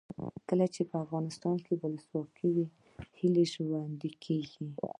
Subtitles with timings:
[0.49, 2.67] کله چې افغانستان کې ولسواکي وي
[3.19, 4.59] هیلې ژوندۍ کیږي.